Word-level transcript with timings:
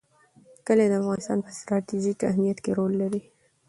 کلي 0.65 0.85
د 0.89 0.93
افغانستان 1.01 1.37
په 1.45 1.49
ستراتیژیک 1.57 2.19
اهمیت 2.29 2.57
کې 2.63 2.71
رول 2.77 2.93
لري. 3.01 3.21